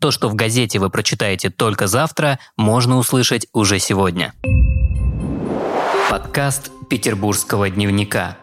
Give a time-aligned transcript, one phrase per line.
[0.00, 4.32] То, что в газете вы прочитаете только завтра, можно услышать уже сегодня.
[6.08, 8.38] Подкаст Петербургского дневника.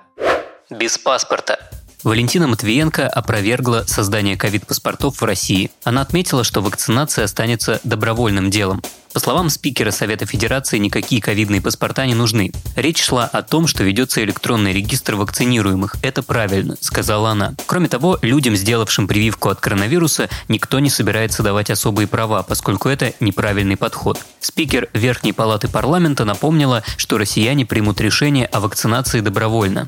[0.70, 1.59] Без паспорта.
[2.04, 5.71] Валентина Матвиенко опровергла создание ковид-паспортов в России.
[5.83, 8.84] Она отметила, что вакцинация останется добровольным делом.
[9.18, 12.52] По словам спикера Совета Федерации, никакие ковидные паспорта не нужны.
[12.75, 15.95] Речь шла о том, что ведется электронный регистр вакцинируемых.
[16.04, 17.55] Это правильно, сказала она.
[17.65, 23.11] Кроме того, людям, сделавшим прививку от коронавируса, никто не собирается давать особые права, поскольку это
[23.19, 24.19] неправильный подход.
[24.39, 29.87] Спикер Верхней Палаты парламента напомнила, что россияне примут решение о вакцинации добровольно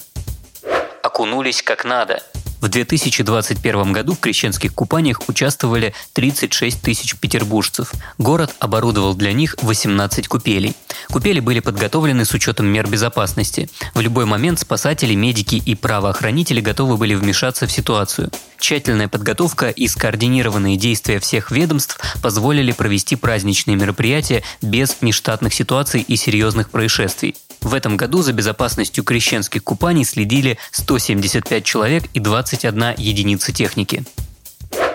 [1.19, 2.23] окунулись как надо.
[2.61, 7.93] В 2021 году в крещенских купаниях участвовали 36 тысяч петербуржцев.
[8.17, 10.75] Город оборудовал для них 18 купелей.
[11.09, 13.69] Купели были подготовлены с учетом мер безопасности.
[13.93, 18.29] В любой момент спасатели, медики и правоохранители готовы были вмешаться в ситуацию.
[18.57, 26.15] Тщательная подготовка и скоординированные действия всех ведомств позволили провести праздничные мероприятия без нештатных ситуаций и
[26.17, 27.35] серьезных происшествий.
[27.61, 34.03] В этом году за безопасностью крещенских купаний следили 175 человек и 21 единица техники.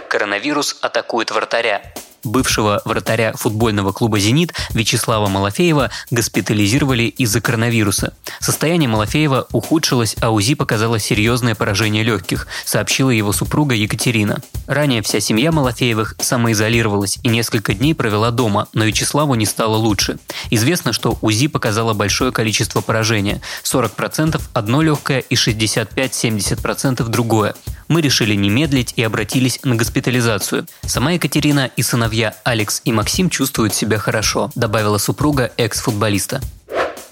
[0.08, 1.82] Коронавирус атакует вратаря
[2.24, 8.14] бывшего вратаря футбольного клуба «Зенит» Вячеслава Малафеева госпитализировали из-за коронавируса.
[8.40, 14.42] Состояние Малафеева ухудшилось, а УЗИ показало серьезное поражение легких, сообщила его супруга Екатерина.
[14.66, 20.18] Ранее вся семья Малафеевых самоизолировалась и несколько дней провела дома, но Вячеславу не стало лучше.
[20.50, 27.54] Известно, что УЗИ показало большое количество поражения– 40% одно легкое и 65-70% другое.
[27.88, 30.66] Мы решили не медлить и обратились на госпитализацию.
[30.82, 36.40] Сама Екатерина и сыновья Алекс и Максим чувствуют себя хорошо, добавила супруга экс-футболиста.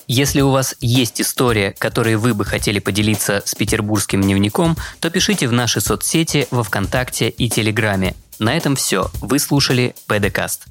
[0.08, 5.48] Если у вас есть история, которой вы бы хотели поделиться с петербургским дневником, то пишите
[5.48, 8.14] в наши соцсети во Вконтакте и Телеграме.
[8.38, 9.10] На этом все.
[9.20, 10.66] Вы слушали ПДКаст.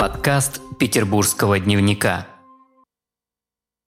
[0.00, 2.26] Подкаст Петербургского дневника.